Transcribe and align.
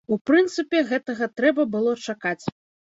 У 0.15 0.17
прынцыпе, 0.29 0.81
гэтага 0.93 1.31
трэба 1.41 1.71
было 1.77 1.97
чакаць. 2.11 2.41